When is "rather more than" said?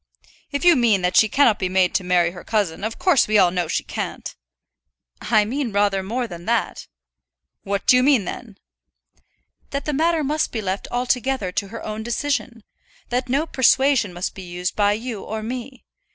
5.71-6.45